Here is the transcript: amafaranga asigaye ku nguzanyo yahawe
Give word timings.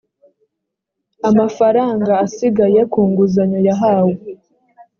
amafaranga 1.29 2.11
asigaye 2.25 2.81
ku 2.91 2.99
nguzanyo 3.09 3.59
yahawe 3.67 4.13